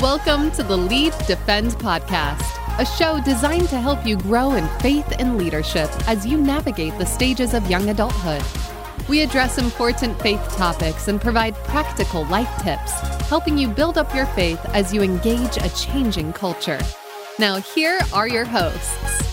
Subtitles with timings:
[0.00, 2.42] Welcome to the Lead Defend podcast,
[2.80, 7.06] a show designed to help you grow in faith and leadership as you navigate the
[7.06, 8.42] stages of young adulthood.
[9.08, 12.90] We address important faith topics and provide practical life tips,
[13.28, 16.80] helping you build up your faith as you engage a changing culture.
[17.38, 19.23] Now, here are your hosts.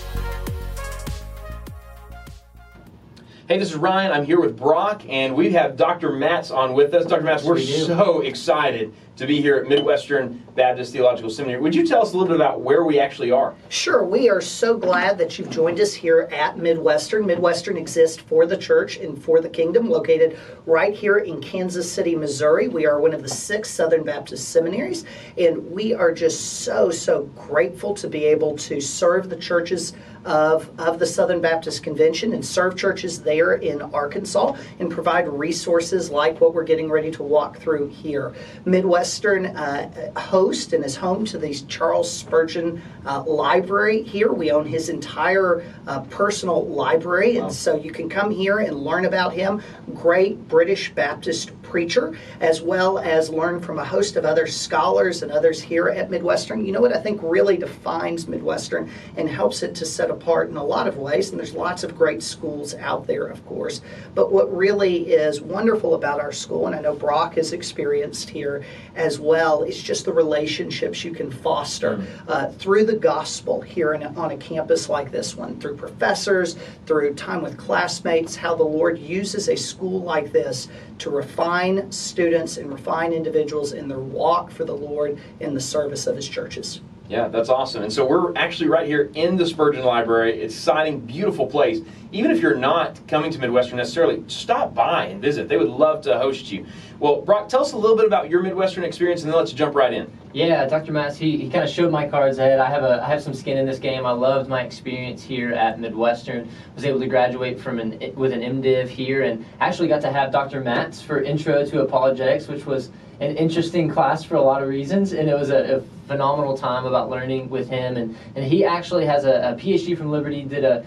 [3.51, 4.13] Hey, this is Ryan.
[4.13, 6.13] I'm here with Brock, and we have Dr.
[6.13, 7.03] Matz on with us.
[7.03, 7.23] Dr.
[7.23, 11.59] Matz, we're We so excited to be here at Midwestern Baptist Theological Seminary.
[11.59, 13.53] Would you tell us a little bit about where we actually are?
[13.67, 17.25] Sure, we are so glad that you've joined us here at Midwestern.
[17.25, 22.15] Midwestern exists for the church and for the kingdom, located right here in Kansas City,
[22.15, 22.69] Missouri.
[22.69, 25.03] We are one of the six Southern Baptist seminaries,
[25.37, 29.91] and we are just so, so grateful to be able to serve the churches
[30.25, 36.09] of, of the Southern Baptist Convention and serve churches there in Arkansas and provide resources
[36.09, 38.33] like what we're getting ready to walk through here.
[38.65, 44.31] Midwestern uh, host and is home to the Charles Spurgeon uh, Library here.
[44.31, 49.05] We own his entire uh, personal library, and so you can come here and learn
[49.05, 49.61] about him.
[49.93, 55.31] Great British Baptist preacher, as well as learn from a host of other scholars and
[55.31, 56.65] others here at Midwestern.
[56.65, 60.57] You know what I think really defines Midwestern and helps it to set apart in
[60.57, 63.81] a lot of ways, and there's lots of great schools out there, of course.
[64.13, 68.65] But what really is wonderful about our school, and I know Brock has experienced here
[68.95, 74.07] as well, is just the relationships you can foster uh, through the gospel here a,
[74.19, 78.99] on a campus like this one, through professors, through time with classmates, how the Lord
[78.99, 80.67] uses a school like this
[81.01, 86.05] to refine students and refine individuals in their walk for the Lord in the service
[86.05, 86.81] of His churches.
[87.11, 87.83] Yeah, that's awesome.
[87.83, 90.41] And so we're actually right here in the Spurgeon Library.
[90.41, 91.81] It's Exciting, beautiful place.
[92.13, 95.49] Even if you're not coming to Midwestern necessarily, stop by and visit.
[95.49, 96.65] They would love to host you.
[96.99, 99.75] Well, Brock, tell us a little bit about your Midwestern experience, and then let's jump
[99.75, 100.09] right in.
[100.31, 100.93] Yeah, Dr.
[100.93, 102.59] Matz, he, he kind of showed my cards ahead.
[102.59, 104.05] I have a I have some skin in this game.
[104.05, 106.47] I loved my experience here at Midwestern.
[106.75, 110.31] Was able to graduate from an with an MDiv here, and actually got to have
[110.31, 110.61] Dr.
[110.61, 112.89] Matz for Intro to Apologetics, which was
[113.21, 116.85] an interesting class for a lot of reasons, and it was a, a phenomenal time
[116.85, 117.95] about learning with him.
[117.95, 120.83] And, and he actually has a, a PhD from Liberty, did a,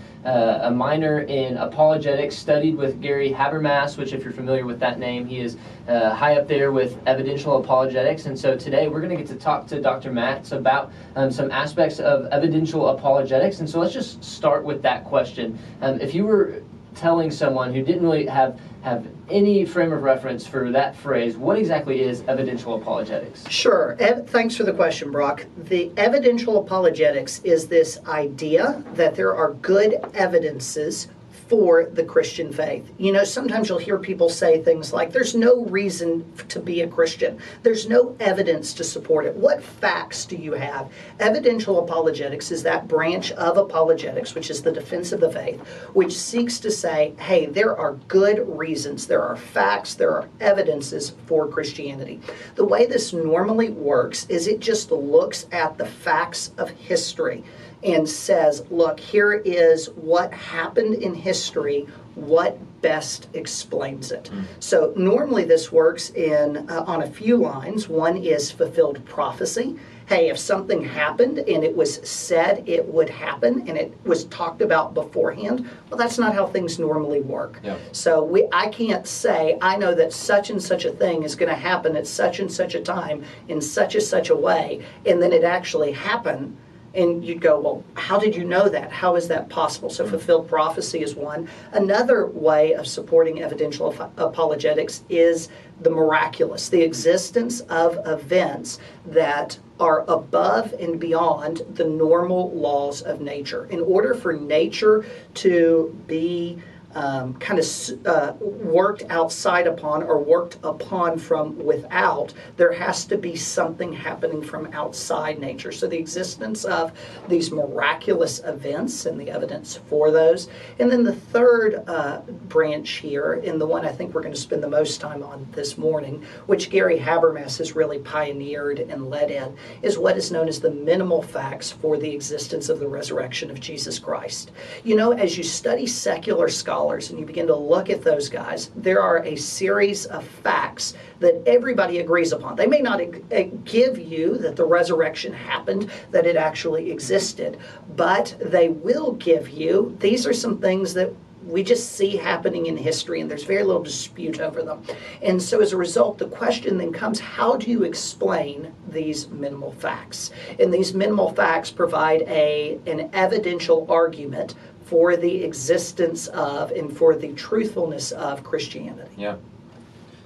[0.65, 5.27] a, minor in apologetics, studied with Gary Habermas, which, if you're familiar with that name,
[5.27, 5.56] he is
[5.87, 8.27] uh, high up there with evidential apologetics.
[8.27, 10.12] And so today we're going to get to talk to Dr.
[10.12, 13.61] Matz about um, some aspects of evidential apologetics.
[13.61, 15.56] And so let's just start with that question.
[15.83, 20.47] Um, if you were telling someone who didn't really have have any frame of reference
[20.47, 23.49] for that phrase, what exactly is evidential apologetics?
[23.49, 23.97] Sure.
[23.99, 25.47] Ev- thanks for the question, Brock.
[25.56, 31.09] The evidential apologetics is this idea that there are good evidences
[31.49, 32.91] for the Christian faith.
[32.99, 36.88] You know, sometimes you'll hear people say things like, there's no reason to be a
[36.88, 39.34] Christian, there's no evidence to support it.
[39.34, 40.91] What facts do you have?
[41.21, 45.60] Evidential apologetics is that branch of apologetics, which is the defense of the faith,
[45.93, 51.15] which seeks to say, hey, there are good reasons, there are facts, there are evidences
[51.27, 52.21] for Christianity.
[52.54, 57.44] The way this normally works is it just looks at the facts of history
[57.84, 64.31] and says, look, here is what happened in history, what best explains it.
[64.61, 67.89] So normally this works in uh, on a few lines.
[67.89, 69.78] One is fulfilled prophecy.
[70.06, 74.61] Hey, if something happened and it was said it would happen and it was talked
[74.61, 77.59] about beforehand, well, that's not how things normally work.
[77.62, 77.78] Yeah.
[77.93, 81.49] So we, I can't say I know that such and such a thing is going
[81.49, 85.22] to happen at such and such a time in such and such a way, and
[85.22, 86.55] then it actually happened
[86.94, 88.93] and you'd go, well, how did you know that?
[88.93, 89.91] How is that possible?
[89.91, 91.49] So, fulfilled prophecy is one.
[91.72, 95.49] Another way of supporting evidential ap- apologetics is
[95.81, 103.21] the miraculous, the existence of events that are above and beyond the normal laws of
[103.21, 103.66] nature.
[103.66, 105.04] In order for nature
[105.34, 106.62] to be
[106.94, 107.66] um, kind of
[108.06, 114.43] uh, worked outside upon or worked upon from without, there has to be something happening
[114.43, 115.72] from outside nature.
[115.72, 116.92] So the existence of
[117.28, 120.48] these miraculous events and the evidence for those.
[120.78, 124.41] And then the third uh, branch here, and the one I think we're going to
[124.41, 129.30] spend the most time on this morning, which Gary Habermas has really pioneered and led
[129.30, 133.51] in, is what is known as the minimal facts for the existence of the resurrection
[133.51, 134.53] of Jesus Christ.
[134.84, 138.71] You know, as you study secular scholars, and you begin to look at those guys,
[138.77, 142.57] there are a series of facts that everybody agrees upon.
[142.57, 147.59] They may not uh, give you that the resurrection happened, that it actually existed,
[147.97, 151.13] but they will give you these are some things that
[151.47, 154.83] we just see happening in history, and there's very little dispute over them.
[155.22, 159.72] And so, as a result, the question then comes: How do you explain these minimal
[159.72, 160.31] facts?
[160.59, 164.54] And these minimal facts provide a an evidential argument
[164.84, 169.10] for the existence of and for the truthfulness of Christianity.
[169.16, 169.36] Yeah.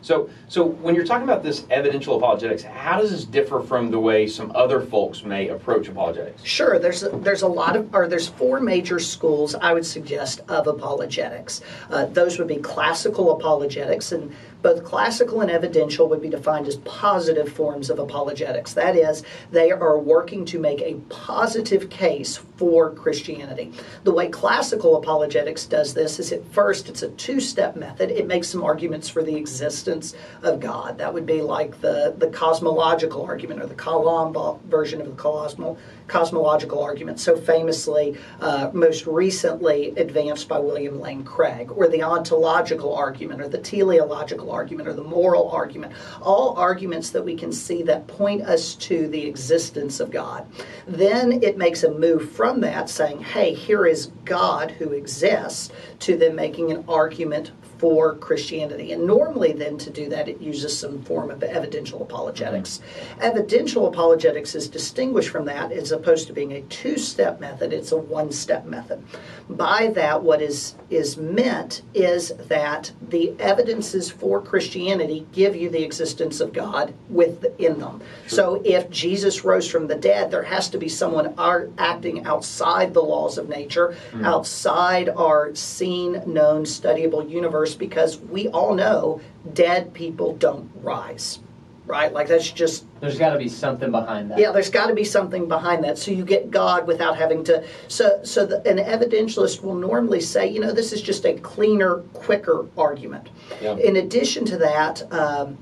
[0.01, 3.99] So, so when you're talking about this evidential apologetics, how does this differ from the
[3.99, 6.43] way some other folks may approach apologetics?
[6.45, 10.41] Sure, there's a, there's a lot of, or there's four major schools I would suggest
[10.49, 11.63] of apologetics.
[11.91, 16.77] Uh, those would be classical apologetics, and both classical and evidential would be defined as
[16.79, 18.73] positive forms of apologetics.
[18.75, 23.73] That is, they are working to make a positive case for Christianity.
[24.05, 28.11] The way classical apologetics does this is at first it's a two step method.
[28.11, 30.99] It makes some arguments for the existence of God.
[30.99, 34.29] That would be like the, the cosmological argument or the Kalam
[34.65, 35.79] version of the cosmo,
[36.09, 42.95] cosmological argument, so famously, uh, most recently advanced by William Lane Craig, or the ontological
[42.95, 45.93] argument, or the teleological argument, or the moral argument.
[46.21, 50.47] All arguments that we can see that point us to the existence of God.
[50.87, 56.17] Then it makes a move from that, saying, hey, here is God who exists, to
[56.17, 58.93] them making an argument for Christianity.
[58.93, 62.81] And normally, then, to do that, it uses some form of evidential apologetics.
[62.81, 63.23] Mm-hmm.
[63.23, 67.93] Evidential apologetics is distinguished from that as opposed to being a two step method, it's
[67.93, 69.03] a one step method.
[69.49, 75.83] By that, what is, is meant is that the evidences for Christianity give you the
[75.83, 78.01] existence of God within them.
[78.27, 78.37] Sure.
[78.37, 81.35] So, if Jesus rose from the dead, there has to be someone
[81.79, 84.25] acting outside the laws of nature, mm-hmm.
[84.25, 89.21] outside our seen, known, studyable universe because we all know
[89.53, 91.41] dead people don't rise
[91.89, 92.13] right?
[92.13, 94.39] Like that's just there's got to be something behind that.
[94.39, 95.99] Yeah, there's got to be something behind that.
[95.99, 97.65] So you get God without having to.
[97.89, 101.97] So so the, an evidentialist will normally say, you know, this is just a cleaner,
[102.13, 103.31] quicker argument.
[103.61, 103.77] Yeah.
[103.77, 105.11] In addition to that.
[105.13, 105.59] Um,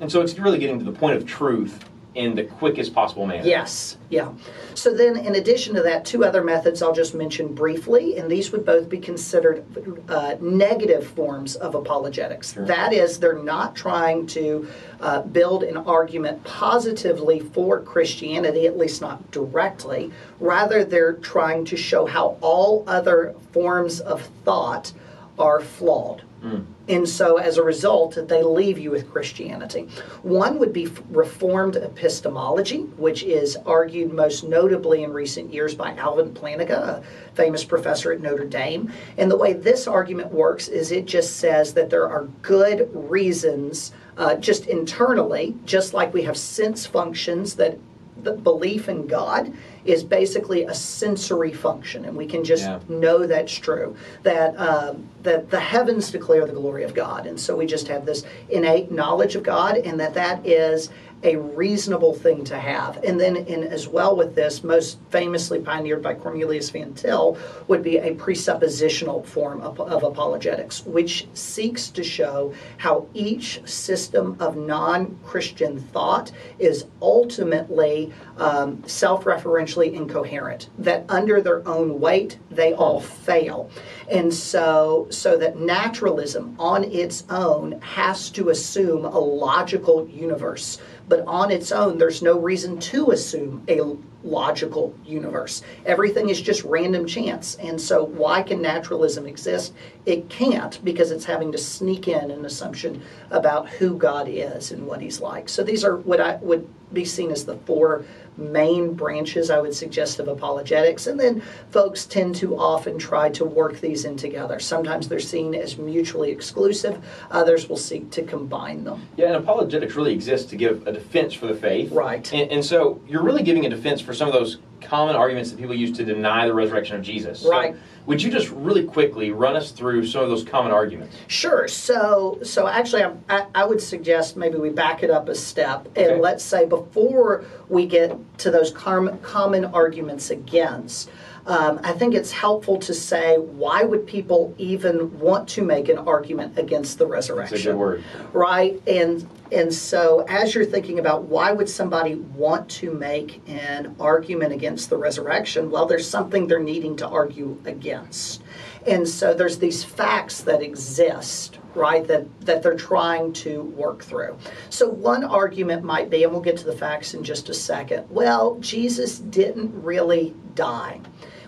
[0.00, 3.46] and so it's really getting to the point of truth in the quickest possible manner.
[3.46, 4.32] Yes, yeah.
[4.74, 8.52] So then, in addition to that, two other methods I'll just mention briefly, and these
[8.52, 9.64] would both be considered
[10.08, 12.52] uh, negative forms of apologetics.
[12.52, 12.66] Sure.
[12.66, 14.68] That is, they're not trying to
[15.00, 20.12] uh, build an argument positively for Christianity, at least not directly.
[20.38, 24.92] Rather, they're trying to show how all other forms of thought
[25.38, 26.22] are flawed.
[26.42, 26.66] Mm.
[26.88, 29.88] And so, as a result, they leave you with Christianity.
[30.22, 36.34] One would be Reformed epistemology, which is argued most notably in recent years by Alvin
[36.34, 37.02] Plantinga, a
[37.34, 38.92] famous professor at Notre Dame.
[39.16, 43.92] And the way this argument works is it just says that there are good reasons,
[44.16, 47.78] uh, just internally, just like we have sense functions that
[48.22, 49.52] the belief in God
[49.84, 52.78] is basically a sensory function, and we can just yeah.
[52.88, 53.96] know that's true.
[54.22, 58.06] That um, that the heavens declare the glory of God, and so we just have
[58.06, 60.90] this innate knowledge of God, and that that is
[61.22, 63.02] a reasonable thing to have.
[63.04, 67.38] And then, in as well with this, most famously pioneered by Cornelius Van Til,
[67.68, 74.36] would be a presuppositional form of, of apologetics, which seeks to show how each system
[74.40, 82.38] of non Christian thought is ultimately um, self referentially incoherent, that under their own weight,
[82.50, 83.70] they all fail.
[84.10, 90.78] And so, so that naturalism on its own has to assume a logical universe
[91.12, 93.82] but on its own, there's no reason to assume a
[94.26, 95.60] logical universe.
[95.84, 97.56] Everything is just random chance.
[97.56, 99.74] And so, why can naturalism exist?
[100.06, 104.86] It can't because it's having to sneak in an assumption about who God is and
[104.86, 105.50] what He's like.
[105.50, 109.74] So, these are what I would be seen as the four main branches, I would
[109.74, 111.06] suggest, of apologetics.
[111.06, 114.58] And then folks tend to often try to work these in together.
[114.58, 119.06] Sometimes they're seen as mutually exclusive, others will seek to combine them.
[119.16, 121.92] Yeah, and apologetics really exists to give a defense for the faith.
[121.92, 122.32] Right.
[122.32, 125.58] And, and so you're really giving a defense for some of those common arguments that
[125.58, 127.44] people use to deny the resurrection of Jesus.
[127.44, 127.74] Right.
[127.74, 131.16] So would you just really quickly run us through some of those common arguments?
[131.28, 131.68] Sure.
[131.68, 136.12] So, so actually, I, I would suggest maybe we back it up a step, and
[136.12, 136.20] okay.
[136.20, 141.10] let's say before we get to those com- common arguments against.
[141.46, 145.98] Um, I think it's helpful to say why would people even want to make an
[145.98, 147.56] argument against the resurrection?
[147.56, 148.04] That's a good word.
[148.32, 148.80] Right?
[148.86, 154.52] And and so as you're thinking about why would somebody want to make an argument
[154.52, 158.42] against the resurrection, well, there's something they're needing to argue against.
[158.86, 164.38] And so there's these facts that exist, right, that, that they're trying to work through.
[164.70, 168.06] So one argument might be, and we'll get to the facts in just a second,
[168.10, 171.00] well, Jesus didn't really die.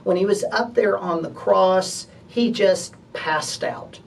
[0.05, 4.01] When he was up there on the cross, he just passed out.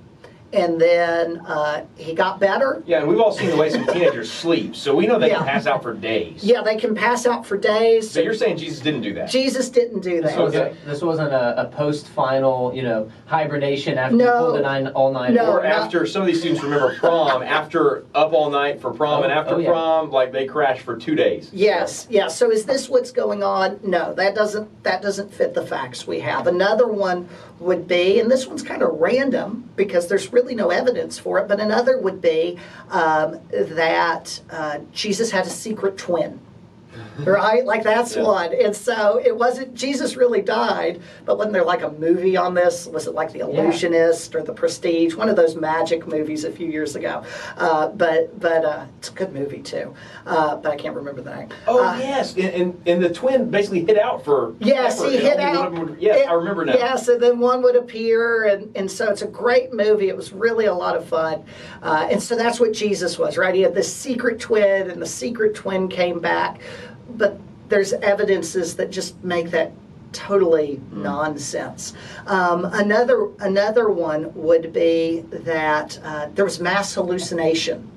[0.54, 2.82] And then uh, he got better.
[2.86, 5.40] Yeah, and we've all seen the way some teenagers sleep, so we know they Yeah.
[5.40, 6.42] can pass out for days.
[6.42, 8.10] Yeah, they can pass out for days.
[8.10, 9.30] So you're saying Jesus didn't do that?
[9.30, 10.40] Jesus didn't do This that.
[10.40, 14.24] wasn't, this wasn't a, a post-final, you know, hibernation after No.
[14.24, 15.34] you pulled a nine all night.
[15.34, 15.52] No.
[15.52, 19.34] Or after some of these students remember prom, after up all night for prom, and
[19.34, 19.70] Oh, after oh, yeah.
[19.70, 21.50] prom, like they crashed for two days.
[21.52, 22.38] Yes, yes.
[22.38, 23.80] So is this what's going on?
[23.84, 26.48] No, that doesn't that doesn't fit the facts we have.
[26.48, 27.28] Another one
[27.60, 31.48] would be, and this one's kind of random because there's really no evidence for it,
[31.48, 32.58] but another would be
[32.90, 36.40] um, that uh, Jesus had a secret twin.
[37.26, 38.24] Right, like that's Yeah.
[38.24, 39.74] one, and so it wasn't.
[39.74, 42.86] Jesus really died, but wasn't there like a movie on this?
[42.88, 45.16] Was it like The Illusionist or The Prestige?
[45.16, 47.24] One of those magic movies a few years ago.
[47.58, 49.94] Uh, but but uh, it's a good movie too.
[50.28, 51.50] Uh, but I can't remember the name.
[51.68, 54.54] Oh Uh, yes, and, and and the twin basically hit out for.
[54.60, 55.68] Yes, ever, he and hit out.
[55.74, 56.74] of would- yes, It- I remember now.
[56.74, 60.10] Yes, and then one would appear, and, and so it's a great movie.
[60.10, 61.44] It was really a lot of fun.
[61.82, 63.56] Uh, and so that's what Jesus was, right?
[63.56, 66.62] He had this secret twin, and the secret twin came back.
[67.10, 69.72] But there's evidences that just make that
[70.14, 71.94] totally nonsense.
[72.26, 77.92] Um, another another one would be that uh, there was mass hallucination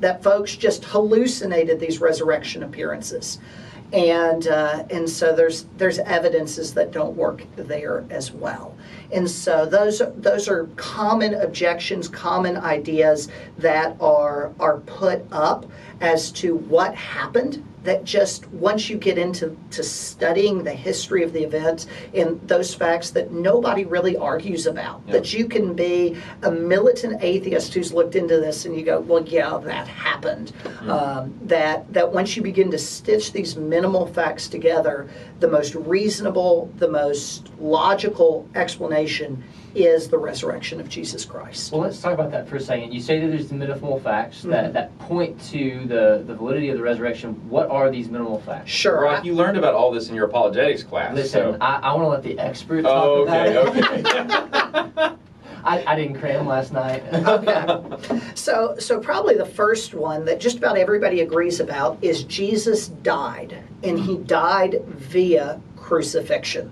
[0.00, 3.38] that folks just hallucinated these resurrection appearances.
[3.92, 8.76] And uh, and so there's there's evidences that don't work there as well.
[9.12, 15.66] And so those those are common objections common ideas that are are put up
[16.00, 21.32] as to what happened that just once you get into to studying the history of
[21.32, 25.12] the events and those facts that nobody really argues about Yeah.
[25.14, 29.22] that you can be a militant atheist who's looked into this and you go well
[29.26, 30.52] yeah that happened
[30.88, 35.08] um, that that once you begin to stitch these minimal facts together
[35.40, 39.42] the most reasonable the most logical explanation
[39.76, 42.92] is the resurrection of jesus christ Well, let's talk about that for a second.
[42.94, 44.50] You say that there's the minimal facts Mm-hmm.
[44.50, 47.34] that, that point to the, the validity of the resurrection.
[47.48, 48.70] What are these minimal facts?
[48.70, 51.14] sure Brock, you learned about all this in your apologetics class.
[51.14, 51.58] Listen, so.
[51.60, 54.06] I, I want to let the expert talk Oh, about okay, it.
[54.06, 55.16] okay.
[55.64, 57.02] I, I didn't cram last night.
[57.12, 58.20] okay.
[58.36, 63.64] So, so probably the first one that just about everybody agrees about is Jesus died,
[63.82, 66.70] and he died via crucifixion.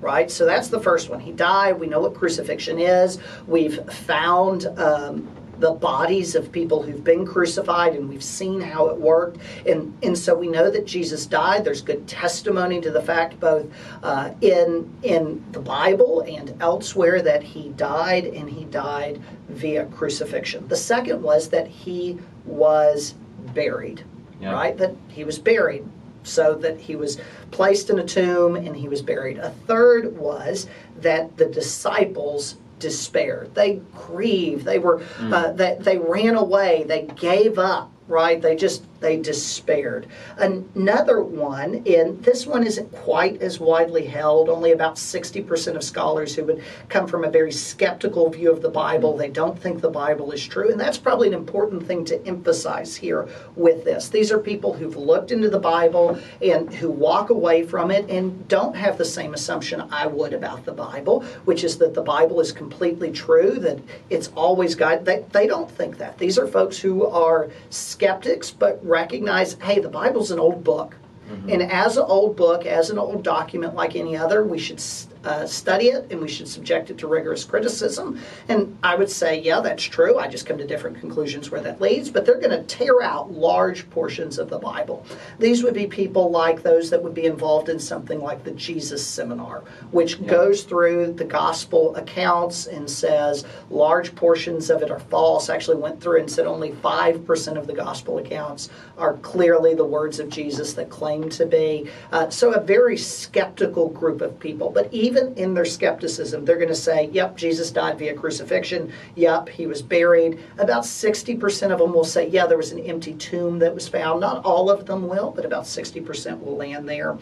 [0.00, 0.30] Right?
[0.30, 1.20] So that's the first one.
[1.20, 1.78] He died.
[1.78, 3.18] We know what crucifixion is.
[3.46, 5.28] We've found um,
[5.58, 9.38] the bodies of people who've been crucified, and we've seen how it worked.
[9.66, 11.64] And, and so we know that Jesus died.
[11.64, 13.66] There's good testimony to the fact, both
[14.02, 20.66] uh, in, in the Bible and elsewhere, that he died, and he died via crucifixion.
[20.68, 23.14] The second was that he was
[23.52, 24.02] buried,
[24.40, 24.52] Yeah.
[24.52, 24.78] right?
[24.78, 25.86] That he was buried
[26.22, 27.18] so that he was
[27.50, 29.38] placed in a tomb and he was buried.
[29.38, 30.66] A third was
[30.98, 33.54] that the disciples despaired.
[33.54, 34.64] They grieved.
[34.64, 36.84] They were uh, they, they ran away.
[36.84, 37.92] They gave up.
[38.08, 38.42] Right?
[38.42, 40.06] They just they despaired.
[40.36, 44.48] Another one, and this one isn't quite as widely held.
[44.48, 48.62] Only about sixty percent of scholars who would come from a very skeptical view of
[48.62, 49.16] the Bible.
[49.16, 52.96] They don't think the Bible is true, and that's probably an important thing to emphasize
[52.96, 54.08] here with this.
[54.08, 58.46] These are people who've looked into the Bible and who walk away from it and
[58.48, 62.40] don't have the same assumption I would about the Bible, which is that the Bible
[62.40, 63.78] is completely true, that
[64.10, 65.04] it's always God.
[65.04, 66.18] They, they don't think that.
[66.18, 70.96] These are folks who are skeptics but recognize, hey, the Bible's an old book.
[71.30, 71.48] Mm-hmm.
[71.48, 74.80] And as an old book, as an old document like any other, we should
[75.24, 78.18] uh, study it and we should subject it to rigorous criticism.
[78.48, 80.18] And I would say, yeah, that's true.
[80.18, 83.30] I just come to different conclusions where that leads, but they're going to tear out
[83.32, 85.04] large portions of the Bible.
[85.38, 89.06] These would be people like those that would be involved in something like the Jesus
[89.06, 95.50] Seminar, which goes through the gospel accounts and says large portions of it are false.
[95.50, 100.18] Actually, went through and said only 5% of the gospel accounts are clearly the words
[100.18, 101.90] of Jesus that claim to be.
[102.12, 104.70] Uh, so, a very skeptical group of people.
[104.70, 108.92] But even in their skepticism, they're going to say, yep, Jesus died via crucifixion.
[109.16, 110.40] Yep, he was buried.
[110.58, 114.20] About 60% of them will say, yeah, there was an empty tomb that was found.
[114.20, 117.18] Not all of them will, but about 60% will land there.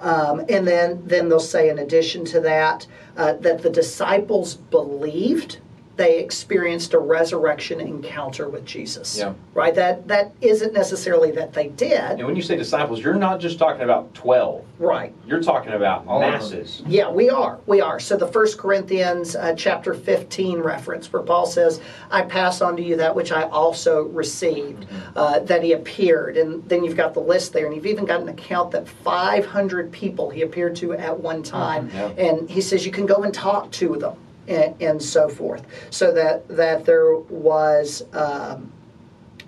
[0.00, 5.58] Um, and then, then they'll say, in addition to that, uh, that the disciples believed
[5.96, 9.18] they experienced a resurrection encounter with Jesus.
[9.18, 9.34] Yeah.
[9.52, 9.74] Right?
[9.74, 11.92] That that isn't necessarily that they did.
[11.92, 14.64] and when you say disciples, you're not just talking about 12.
[14.78, 15.14] Right.
[15.26, 16.82] You're talking about All masses.
[16.86, 17.60] Yeah, we are.
[17.66, 18.00] We are.
[18.00, 21.80] So the First Corinthians uh, chapter 15 reference, where Paul says,
[22.10, 26.36] I pass on to you that which I also received, uh, that he appeared.
[26.36, 29.92] And then you've got the list there, and you've even got an account that 500
[29.92, 31.90] people he appeared to at one time.
[31.92, 32.08] Yeah.
[32.18, 34.16] And he says, You can go and talk to them.
[34.48, 35.64] And, and so forth.
[35.90, 38.04] So that that there was.
[38.12, 38.72] Um,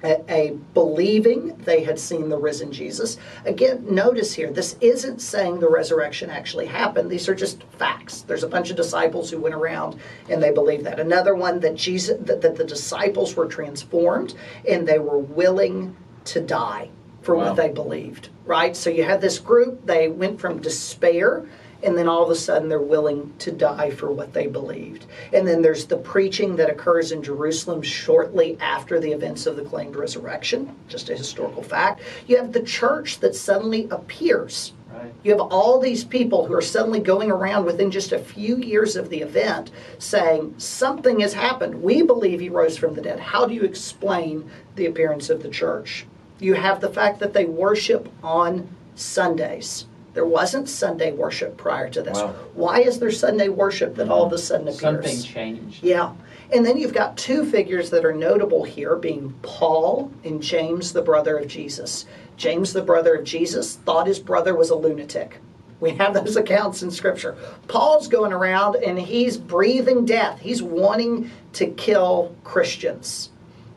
[0.04, 3.16] a, a believing they had seen the risen Jesus.
[3.46, 7.10] Again, notice here, this isn't saying the resurrection actually happened.
[7.10, 8.20] These are just facts.
[8.22, 9.98] There's a bunch of disciples who went around
[10.28, 11.00] and they believed that.
[11.00, 14.34] Another one that Jesus that, that the disciples were transformed
[14.68, 15.96] and they were willing
[16.26, 16.90] to die
[17.22, 17.44] for Wow.
[17.44, 18.28] what they believed.
[18.44, 18.76] Right?
[18.76, 21.46] So you had this group, they went from despair
[21.84, 25.06] and then all of a sudden they're willing to die for what they believed.
[25.32, 29.64] And then there's the preaching that occurs in Jerusalem shortly after the events of the
[29.64, 32.00] claimed resurrection, just a historical fact.
[32.26, 34.72] You have the church that suddenly appears.
[34.92, 35.12] Right.
[35.24, 38.96] You have all these people who are suddenly going around within just a few years
[38.96, 41.82] of the event saying, Something has happened.
[41.82, 43.18] We believe he rose from the dead.
[43.18, 46.06] How do you explain the appearance of the church?
[46.38, 49.86] You have the fact that they worship on Sundays.
[50.14, 52.16] There wasn't Sunday worship prior to this.
[52.16, 52.34] Wow.
[52.54, 54.80] Why is there Sunday worship that all of a sudden appears?
[54.80, 55.82] Something changed.
[55.82, 56.14] Yeah.
[56.52, 61.02] And then you've got two figures that are notable here being Paul and James, the
[61.02, 62.06] brother of Jesus.
[62.36, 65.40] James, the brother of Jesus, thought his brother was a lunatic.
[65.80, 67.36] We have those accounts in Scripture.
[67.66, 70.38] Paul's going around and he's breathing death.
[70.38, 73.30] He's wanting to kill Christians.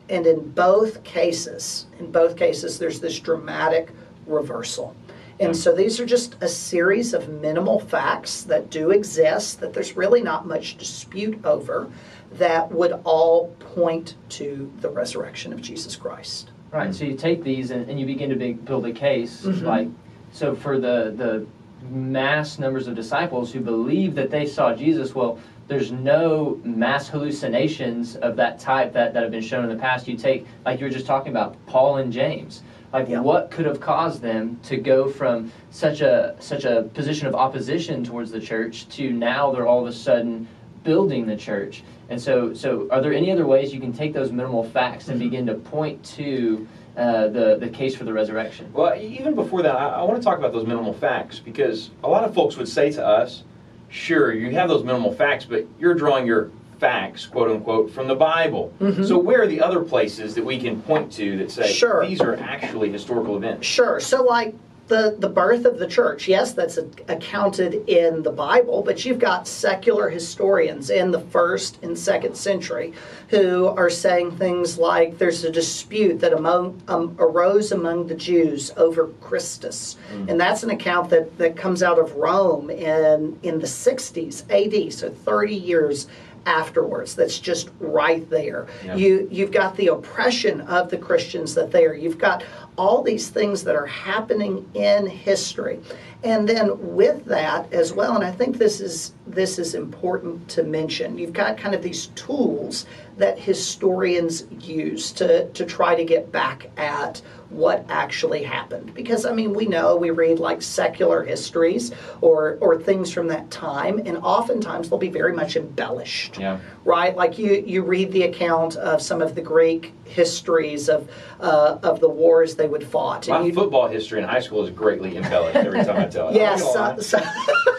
[0.08, 3.90] And in both cases, in both cases, there's this dramatic
[4.26, 4.94] reversal.
[5.40, 9.96] And so these are just a series of minimal facts that do exist, that there's
[9.96, 11.90] really not much dispute over,
[12.32, 16.50] that would all point to the resurrection of Jesus Christ.
[16.72, 16.94] Right.
[16.94, 19.42] So you take these and, and you begin to big, build a case.
[19.42, 19.62] Mhm.
[19.62, 19.88] Like,
[20.32, 21.46] so for the the
[21.90, 28.16] mass numbers of disciples who believe that they saw Jesus, well, there's no mass hallucinations
[28.16, 30.08] of that type that, that have been shown in the past.
[30.08, 32.62] You take, like you were just talking about, Paul and James.
[32.92, 33.20] Like, Yeah.
[33.20, 38.02] what could have caused them to go from such a such a position of opposition
[38.02, 40.46] towards the church to now they're all of a sudden
[40.84, 41.82] building the church?
[42.10, 45.20] And so, so are there any other ways you can take those minimal facts and
[45.20, 46.66] begin to point to
[46.96, 48.70] uh, the the case for the resurrection?
[48.72, 52.08] Well, even before that, I, I want to talk about those minimal facts because a
[52.08, 53.42] lot of folks would say to us,
[53.90, 58.14] sure, you have those minimal facts, but you're drawing your facts, quote unquote, from the
[58.14, 58.72] Bible.
[59.04, 62.06] So, where are the other places that we can point to that say Sure.
[62.06, 63.66] these are actually historical events?
[63.66, 64.00] Sure.
[64.00, 64.54] So, like
[64.88, 69.18] the, the birth of the church, yes, that's a, accounted in the Bible, but you've
[69.18, 72.94] got secular historians in the first and second century
[73.28, 78.72] who are saying things like there's a dispute that among, um, arose among the Jews
[78.78, 79.96] over Christus.
[80.26, 84.92] And that's an account that, that comes out of Rome in, in the 60s AD,
[84.94, 86.06] so 30 years
[86.46, 88.66] afterwards that's just right there.
[88.84, 88.96] Yeah.
[88.96, 92.44] you you've got the oppression of the christians that there you've got
[92.76, 95.80] all these things that are happening in history.
[96.24, 100.62] And then with that as well and i think this is this is important to
[100.62, 102.86] mention you've got kind of these tools
[103.16, 109.32] that historians use to to try to get back at what actually happened because i
[109.32, 114.18] mean we know we read like secular histories or or things from that time and
[114.18, 116.58] oftentimes they'll be very much embellished Yeah.
[116.84, 117.16] right?
[117.16, 121.10] Like you, you read the account of some of the Greek histories of
[121.40, 123.28] uh, of the wars they would fought.
[123.28, 126.34] My and football history in high school is greatly embellished every time I tell it.
[126.44, 127.18] yes, so, so,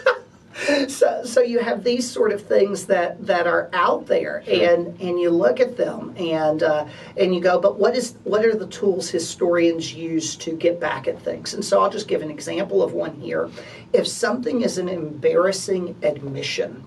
[0.87, 4.71] so so you have these sort of things that that are out there, Sure.
[4.77, 6.85] and and you look at them and uh,
[7.17, 11.07] and you go, but what is what are the tools historians use to get back
[11.07, 11.53] at things?
[11.53, 13.49] And so I'll just give an example of one here.
[13.93, 16.85] If something is an embarrassing admission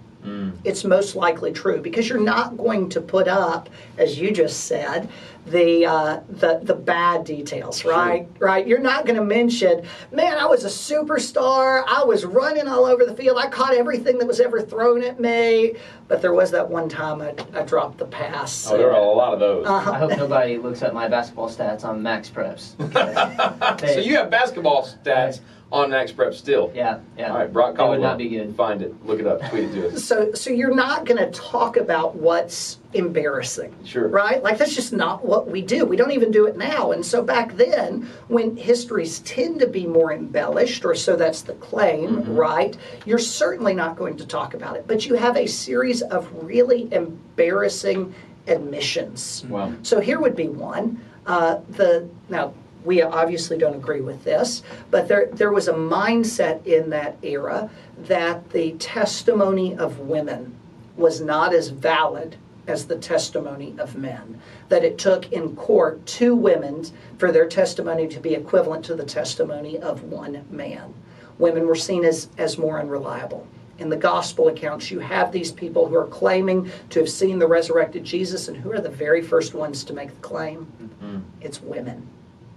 [0.65, 3.69] it's most likely true because you're not going to put up,
[3.99, 5.09] as you just said,
[5.47, 8.29] the uh, the the bad details, right?
[8.39, 8.67] Right.
[8.67, 11.85] You're not going to mention, man, I was a superstar.
[11.87, 13.39] I was running all over the field.
[13.39, 15.75] I caught everything that was ever thrown at me.
[16.07, 18.71] But there was that one time I, I dropped the pass.
[18.71, 19.67] Oh, there are a lot of those.
[19.67, 19.93] Uh-huh.
[19.93, 23.81] I hope nobody looks at my basketball stats on MaxPreps.
[23.95, 25.41] so you have basketball stats
[25.73, 26.71] on Max Prep still.
[26.75, 27.31] Yeah, yeah.
[27.33, 28.11] All right, Brock That would Caldwell.
[28.11, 28.55] not be good.
[28.55, 30.05] Find it, look it up, tweet it to us.
[30.13, 34.07] So, so you're not going to talk about what's embarrassing, Sure.
[34.09, 34.43] right?
[34.43, 35.87] Like that's just not what we do.
[35.87, 36.93] We don't even do it now.
[36.93, 41.55] And so back then, when histories tend to be more embellished, or so that's the
[41.55, 42.37] claim, Mm-hmm.
[42.37, 42.77] right?
[43.07, 44.87] You're certainly not going to talk about it.
[44.87, 48.15] But you have a series of really embarrassing
[48.47, 49.45] admissions.
[49.49, 49.73] Wow.
[49.83, 51.01] So here would be one.
[51.27, 52.53] Uh, the now
[52.85, 57.71] we obviously don't agree with this, but there there was a mindset in that era
[58.07, 60.55] that the testimony of women
[60.97, 64.41] was not as valid as the testimony of men.
[64.69, 66.85] That it took in court two women
[67.19, 70.95] for their testimony to be equivalent to the testimony of one man.
[71.39, 73.47] Women were seen as, as more unreliable.
[73.79, 77.47] in the gospel accounts, you have these people who are claiming to have seen the
[77.47, 80.67] resurrected Jesus, and who are the very first ones to make the claim?
[80.81, 81.19] Mm-hmm.
[81.41, 82.09] It's women.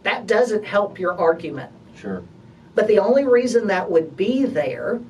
[0.05, 1.71] That doesn't help your argument.
[1.97, 2.21] Sure.
[2.75, 5.01] But the only reason that would be there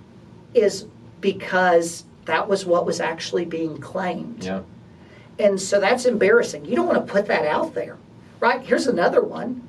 [0.54, 0.88] is
[1.20, 4.46] because that was what was actually being claimed.
[4.46, 4.62] Yeah.
[5.38, 6.64] And so that's embarrassing.
[6.64, 7.98] You don't want to put that out there,
[8.40, 8.62] right?
[8.62, 9.68] Here's another one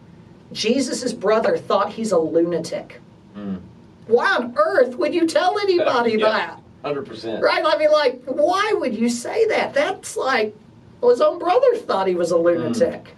[0.53, 3.01] Jesus' brother thought he's a lunatic.
[3.37, 3.61] Mm.
[4.07, 6.19] Why on earth would you tell anybody Yeah.
[6.31, 6.61] that?
[6.85, 7.43] Hundred percent.
[7.43, 7.65] Right?
[7.67, 9.75] I mean, like, why would you say that?
[9.75, 10.55] That's like,
[11.01, 13.16] well, his own brother thought he was a lunatic.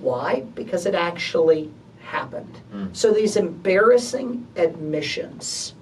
[0.00, 0.40] Why?
[0.54, 2.60] Because it actually happened.
[2.72, 2.96] Mm.
[2.96, 5.74] So these embarrassing admissions,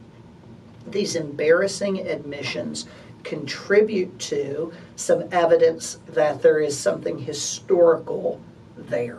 [0.86, 2.86] these embarrassing admissions
[3.22, 8.40] contribute to some evidence that there is something historical
[8.76, 9.18] there.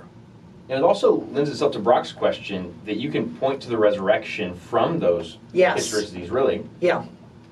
[0.69, 4.53] And it also lends itself to Brock's question that you can point to the resurrection
[4.53, 5.77] from those Yes.
[5.77, 6.65] historicities, really.
[6.81, 7.05] Yeah.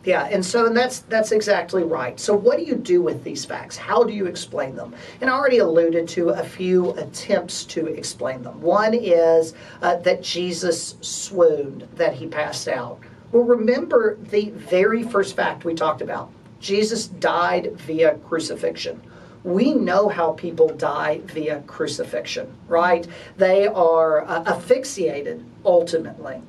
[0.06, 2.20] Yeah, and so and that's that's exactly right.
[2.20, 3.76] So what do you do with these facts?
[3.76, 4.94] How do you explain them?
[5.20, 8.62] And I already alluded to a few attempts to explain them.
[8.62, 13.00] One is uh, that Jesus swooned, that he passed out.
[13.32, 16.30] Well, remember the very first fact we talked about.
[16.60, 19.02] Jesus died via crucifixion.
[19.44, 23.08] We know how people die via crucifixion, right?
[23.38, 26.42] They are uh, asphyxiated ultimately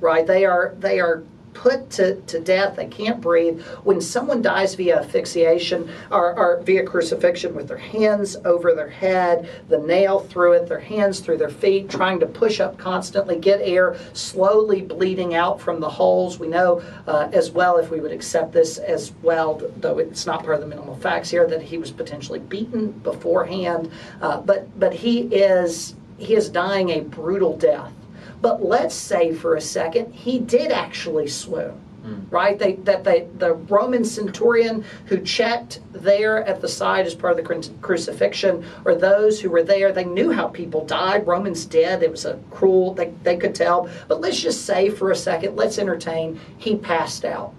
[0.00, 0.26] right?
[0.26, 1.22] They are they are
[1.54, 2.76] put to, to death.
[2.76, 3.62] They can't breathe.
[3.84, 9.48] When someone dies via asphyxiation or, or via crucifixion with their hands over their head,
[9.68, 13.60] the nail through it, their hands through their feet, trying to push up constantly, get
[13.62, 16.38] air, slowly bleeding out from the holes.
[16.38, 20.42] We know uh, as well, if we would accept this as well, though it's not
[20.42, 23.90] part of the minimal facts here, that he was potentially beaten beforehand.
[24.20, 27.92] Uh, but but he is he is dying a brutal death.
[28.40, 31.80] But let's say for a second he did actually swoon.
[32.02, 32.20] Hmm.
[32.30, 37.38] Right, they, that they, the Roman centurion who checked there at the side as part
[37.38, 41.26] of the crucifixion, or those who were there, they knew how people died.
[41.26, 42.02] Romans did.
[42.02, 42.94] It was a cruel.
[42.94, 43.90] They, they could tell.
[44.08, 46.40] But let's just say for a second, let's entertain.
[46.56, 47.52] He passed out.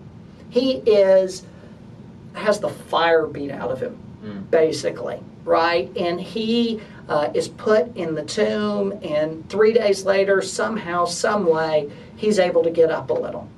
[0.50, 1.44] He is
[2.34, 4.40] has the fire beat out of him, hmm.
[4.50, 5.96] basically, right?
[5.96, 11.92] And he uh, is put in the tomb, and three days later, somehow, some way,
[12.16, 13.50] he's able to get up a little,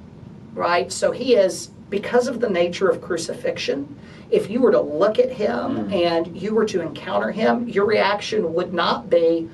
[0.55, 0.91] right?
[0.91, 3.95] So he is, because of the nature of crucifixion,
[4.31, 8.55] if you were to look at him and you were to encounter him, your reaction
[8.55, 9.47] would not be,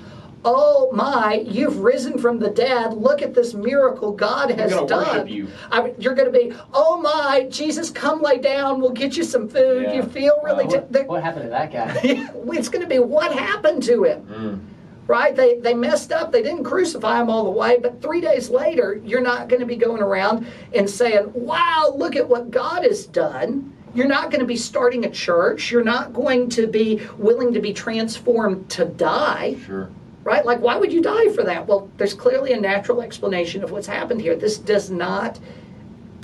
[0.45, 2.93] Oh my, you've risen from the dead.
[2.93, 5.07] Look at this miracle God has gonna done.
[5.07, 5.47] worship You.
[5.69, 8.79] I, you're going to be, oh my, Jesus, come lay down.
[8.79, 9.83] We'll get you some food.
[9.83, 9.93] Yeah.
[9.95, 10.63] You feel really.
[10.65, 10.69] Wow.
[10.71, 11.99] t- What, they're- what happened to that guy?
[12.53, 14.59] it's going to be what happened to him, Mm.
[15.07, 15.35] right?
[15.35, 16.31] They they messed up.
[16.31, 19.65] They didn't crucify him all the way, but three days later, you're not going to
[19.65, 24.39] be going around and saying, "Wow, look at what God has done." You're not going
[24.41, 25.71] to be starting a church.
[25.71, 29.89] You're not going to be willing to be transformed to die Sure.
[30.29, 30.45] Right?
[30.45, 31.65] Like, why would you die for that?
[31.65, 34.35] Well, there's clearly a natural explanation of what's happened here.
[34.35, 35.39] This does not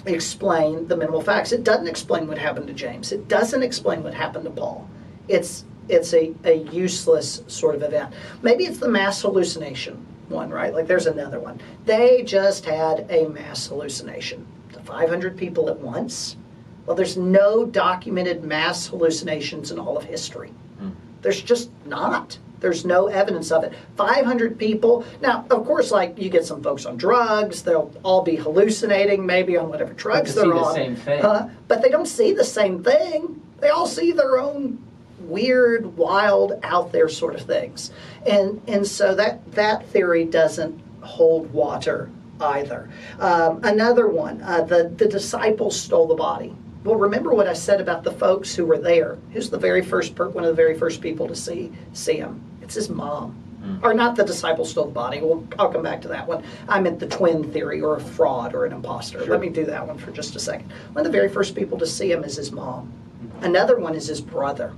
[0.06, 1.52] explain the minimal facts.
[1.52, 3.12] It doesn't explain what happened to James.
[3.12, 4.88] It doesn't explain what happened to Paul.
[5.28, 8.14] It's it's a, a useless sort of event.
[8.44, 10.74] Maybe it's the mass hallucination one, right?
[10.74, 11.60] Like there's another one.
[11.86, 14.46] They just had a mass hallucination.
[14.72, 16.38] The 500 people at once.
[16.86, 20.50] Well, there's no documented mass hallucinations in all of history.
[20.78, 20.92] Hmm.
[21.24, 22.38] There's just not.
[22.60, 23.74] There's no evidence of it.
[23.98, 25.06] 500 people.
[25.22, 29.58] Now, of course, like you get some folks on drugs, they'll all be hallucinating maybe
[29.58, 30.74] on whatever drugs they're see the on.
[30.74, 31.22] same thing.
[31.22, 31.48] Huh?
[31.68, 33.42] But they don't see the same thing.
[33.60, 34.80] They all see their own
[35.20, 37.92] weird, wild, out there sort of things.
[38.26, 42.10] And and so that that theory doesn't hold water
[42.42, 42.90] either.
[43.20, 46.56] Um, another one, uh, the the disciples stole the body.
[46.86, 49.18] Well, remember what I said about the folks who were there.
[49.34, 52.40] Who's the very first per- one of the very first people to see see him?
[52.62, 53.36] It's his mom.
[53.64, 53.84] Mm.
[53.84, 55.20] Or not the disciples stole the body.
[55.20, 56.44] Well, I'll come back to that one.
[56.70, 59.18] I meant the twin theory or a fraud or an imposter.
[59.20, 59.30] Sure.
[59.32, 60.72] Let me do that one for just a second.
[60.94, 62.94] One of the very first people to see him is his mom.
[63.42, 64.72] Another one is his brother,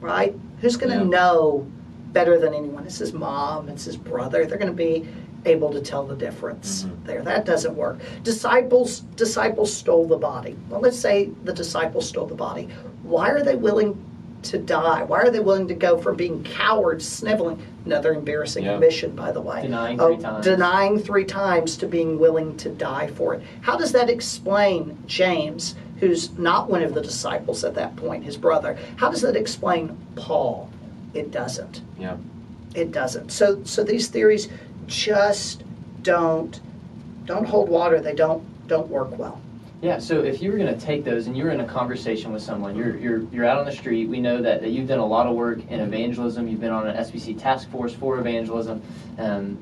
[0.00, 0.34] right?
[0.60, 1.10] Who's going to Yeah.
[1.10, 1.66] know
[2.12, 2.86] better than anyone?
[2.86, 4.46] It's his mom, it's his brother.
[4.46, 5.08] They're going to be
[5.44, 7.04] able to tell the difference mm-hmm.
[7.06, 7.22] there.
[7.22, 7.98] That doesn't work.
[8.22, 10.56] Disciples disciples stole the body.
[10.68, 12.68] Well, let's say the disciples stole the body.
[13.02, 13.98] Why are they willing
[14.44, 15.02] to die?
[15.04, 17.62] Why are they willing to go from being cowards, sniveling?
[17.84, 18.74] Another embarrassing Yeah.
[18.74, 19.62] admission, by the way.
[19.62, 20.44] Denying Oh, three times.
[20.44, 23.42] Denying three times to being willing to die for it.
[23.60, 28.36] How does that explain James, who's not one of the disciples at that point, his
[28.36, 28.76] brother?
[28.96, 30.68] How does that explain Paul?
[31.14, 31.82] It doesn't.
[31.98, 32.16] Yeah.
[32.74, 33.30] It doesn't.
[33.30, 34.48] So so these theories
[34.86, 35.62] just
[36.02, 36.60] don't
[37.24, 38.00] don't hold water.
[38.00, 39.40] They don't don't work well.
[39.82, 42.32] Yeah, so if you were going to take those and you were in a conversation
[42.32, 45.00] with someone, you're, you're, you're out on the street, we know that, that you've done
[45.00, 48.80] a lot of work in evangelism, you've been on an SBC task force for evangelism.
[49.18, 49.58] Um,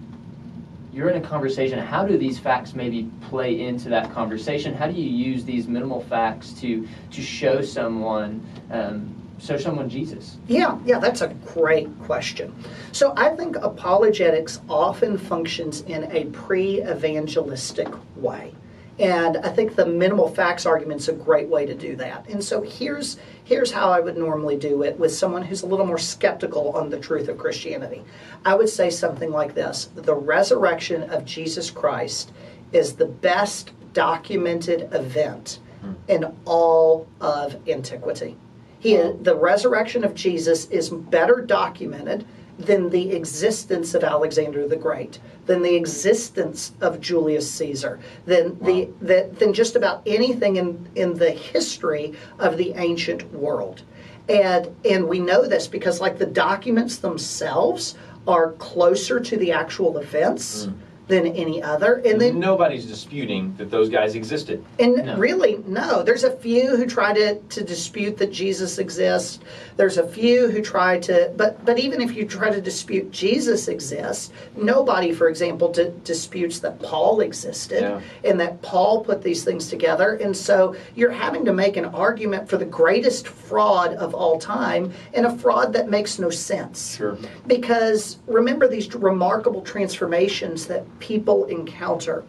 [0.93, 4.75] you're in a conversation, how do these facts maybe play into that conversation?
[4.75, 10.39] How do you use these minimal facts to, to show someone um, show someone Jesus?
[10.47, 12.55] Yeah, yeah, that's a great question.
[12.93, 18.55] So I think apologetics often functions in a pre-evangelistic way.
[18.99, 22.29] And I think the minimal facts argument is a great way to do that.
[22.29, 25.87] And so here's here's how I would normally do it with someone who's a little
[25.87, 28.05] more skeptical on the truth of Christianity.
[28.45, 32.31] I would say something like this: the resurrection of Jesus Christ
[32.73, 35.95] is the best documented event hmm.
[36.07, 38.37] in all of antiquity.
[38.81, 42.27] He, the resurrection of Jesus is better documented
[42.59, 48.89] than the existence of Alexander the Great, than the existence of Julius Caesar, than the,
[49.01, 53.83] the than just about anything in, in the history of the ancient world.
[54.29, 59.99] And and we know this because like the documents themselves are closer to the actual
[59.99, 60.75] events mm.
[61.11, 62.01] Than any other.
[62.07, 64.65] And then Nobody's disputing that those guys existed.
[64.79, 65.17] and No.
[65.17, 66.03] really, no.
[66.03, 69.41] There's a few who try to, to dispute that Jesus exists.
[69.77, 73.69] There's a few who try to, but but even if you try to dispute Jesus
[73.69, 78.01] exists, nobody, for example, di- disputes that Paul existed Yeah.
[78.25, 80.15] and that Paul put these things together.
[80.15, 84.93] And so you're having to make an argument for the greatest fraud of all time
[85.13, 87.17] and a fraud that makes no sense Sure.
[87.47, 92.25] because remember these remarkable transformations that people encounter.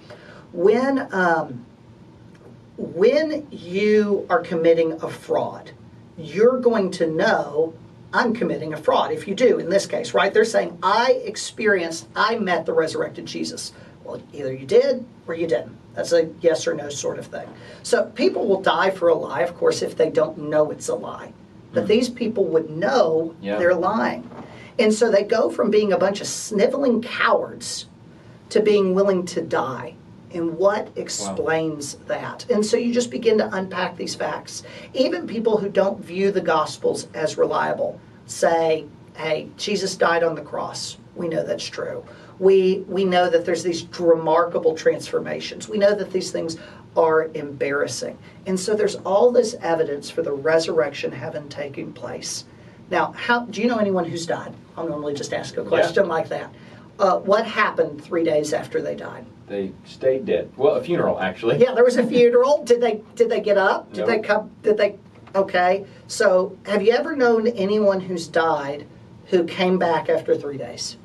[0.54, 1.66] When um,
[2.78, 5.72] when you are committing a fraud
[6.18, 7.74] you're going to know
[8.14, 10.34] i'm committing a fraud if you do in this case right?
[10.34, 13.74] They're saying i experienced i met the resurrected jesus.
[14.04, 15.78] Well either you did or you didn't.
[15.94, 17.48] That's a yes or no sort of thing.
[17.84, 20.96] So people will die for a lie of course if they don't know it's a
[20.96, 21.34] lie.
[21.74, 23.58] But these people would know Yeah.
[23.58, 24.30] they're lying.
[24.80, 27.86] And so they go from being a bunch of sniveling cowards
[28.52, 29.96] to being willing to die.
[30.34, 32.46] And what explains that?
[32.50, 34.64] And so you just begin to unpack these facts.
[34.94, 38.86] Even people who don't view the Gospels as reliable say,
[39.16, 40.98] hey, Jesus died on the cross.
[41.16, 42.06] We know that's true.
[42.40, 45.68] We, we know that there's these remarkable transformations.
[45.68, 46.58] We know that these things
[46.96, 48.18] are embarrassing.
[48.46, 52.46] And so there's all this evidence for the resurrection having taken place.
[52.90, 54.54] Now, how do you know anyone who's died?
[54.76, 56.54] I'll normally just ask a question like that.
[57.02, 59.26] Uh, what happened three days after they died?
[59.48, 60.52] They stayed dead.
[60.56, 61.58] Well, a funeral, actually.
[61.58, 62.64] Yeah, there was a funeral.
[62.64, 63.92] Did they did they get up?
[63.92, 64.06] Did No.
[64.06, 64.52] they come?
[64.62, 64.98] Did they?
[65.34, 65.86] Okay.
[66.08, 68.86] So, have you ever known anyone who's died
[69.28, 70.98] who came back after three days?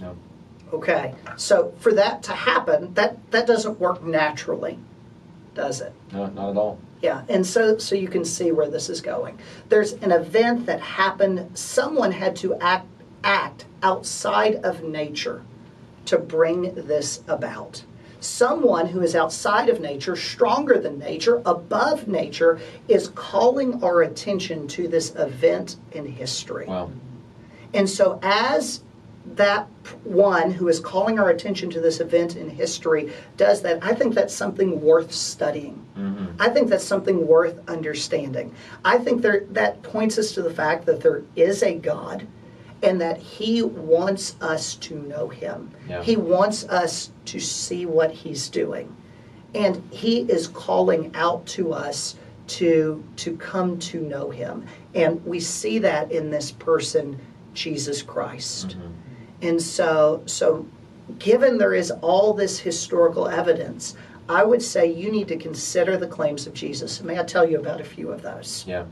[0.00, 0.16] No.
[0.72, 1.14] Okay.
[1.36, 4.78] So, for that to happen, that that doesn't work naturally,
[5.54, 5.92] does it?
[6.10, 6.78] No, not at all.
[7.02, 9.38] Yeah, and so so you can see where this is going.
[9.68, 11.50] There's an event that happened.
[11.56, 12.86] Someone had to act
[13.24, 15.42] act outside of nature
[16.06, 17.84] to bring this about.
[18.20, 22.58] Someone who is outside of nature, stronger than nature, above nature,
[22.88, 26.66] is calling our attention to this event in history.
[26.66, 26.90] Wow.
[27.74, 28.82] And so, as
[29.26, 29.66] that
[30.04, 34.14] one who is calling our attention to this event in history does that, I think
[34.14, 35.84] that's something worth studying.
[35.96, 36.40] Mm-hmm.
[36.40, 38.54] I think that's something worth understanding.
[38.84, 42.26] I think there, that points us to the fact that there is a God
[42.84, 45.70] and that He wants us to know Him.
[45.88, 46.02] Yeah.
[46.02, 48.94] He wants us to see what He's doing.
[49.54, 52.16] And He is calling out to us
[52.46, 54.66] to, to come to know Him.
[54.94, 57.18] And we see that in this person,
[57.54, 58.68] Jesus Christ.
[58.68, 58.92] Mm-hmm.
[59.42, 60.66] And so, so
[61.18, 63.96] given there is all this historical evidence,
[64.28, 67.02] I would say you need to consider the claims of Jesus.
[67.02, 68.64] May I tell you about a few of those?
[68.66, 68.84] Yeah.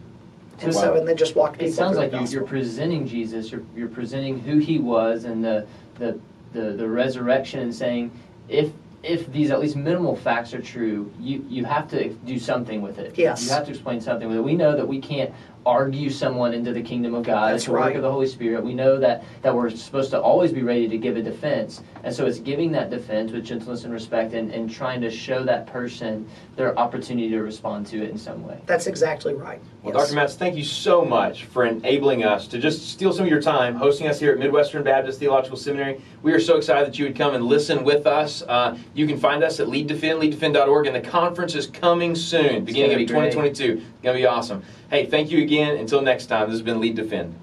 [0.63, 0.81] And Wow.
[0.81, 2.47] so, and then just walk people It sounds through like the you, you're gospel.
[2.49, 3.51] presenting Jesus.
[3.51, 5.67] You're, you're presenting who he was and the,
[5.99, 6.19] the
[6.53, 8.11] the the resurrection, and saying
[8.49, 8.71] if
[9.03, 12.99] if these at least minimal facts are true, you you have to do something with
[12.99, 13.17] it.
[13.19, 13.45] Yes.
[13.45, 14.43] You have to explain something with it.
[14.45, 15.33] We know that we can't
[15.65, 17.53] argue someone into the kingdom of God.
[17.53, 18.65] That's it's the work of the Holy Spirit.
[18.65, 22.15] We know that that we're supposed to always be ready to give a defense, and
[22.15, 25.67] so it's giving that defense with gentleness and respect, and, and trying to show that
[25.67, 28.61] person their opportunity to respond to it in some way.
[28.67, 29.61] That's exactly right.
[29.83, 30.07] Well, Yes.
[30.09, 30.15] Dr.
[30.17, 33.75] Matz, thank you so much for enabling us to just steal some of your time,
[33.75, 36.01] hosting us here at Midwestern Baptist Theological Seminary.
[36.23, 38.43] We are so excited that you would come and listen with us.
[38.43, 42.65] Uh, you can find us at Lead Defend, leaddefend.org, and the conference is coming soon,
[42.65, 43.33] beginning gonna of be great.
[43.33, 43.73] 2022.
[43.73, 44.63] It's going to be awesome.
[44.93, 45.79] Hey, thank you again.
[45.79, 47.35] Until next time, this has been Lead Defend.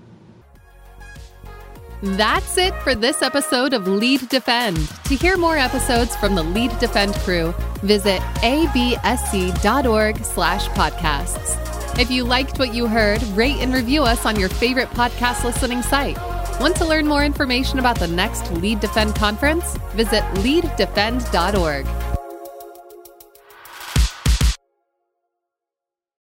[2.04, 4.78] That's it for this episode of Lead Defend.
[5.06, 12.00] To hear more episodes from the Lead Defend crew, visit absc.org slash podcasts.
[12.00, 15.82] If you liked what you heard, rate and review us on your favorite podcast listening
[15.82, 16.20] site.
[16.62, 19.76] Want to learn more information about the next Lead Defend conference?
[19.96, 21.88] Visit leaddefend.org.